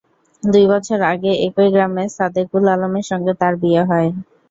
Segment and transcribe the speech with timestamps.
[0.43, 4.09] দুই বছর আগে একই গ্রামের সাদেকুল আলমের সঙ্গে তাঁর বিয়ে হয়।